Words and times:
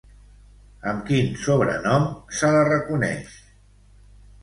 Amb 0.91 1.03
quin 1.09 1.29
sobrenom 1.43 2.09
se 2.41 2.53
la 2.59 2.67
reconeix? 2.73 3.41